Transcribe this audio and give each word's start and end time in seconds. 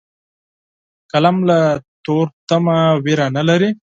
قلم 1.11 1.37
له 1.49 1.59
تورتمه 2.05 2.77
ویره 3.03 3.27
نه 3.35 3.43
لري 3.49 3.69